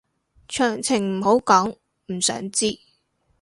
[0.47, 1.75] 詳情唔好講，
[2.07, 2.79] 唔想知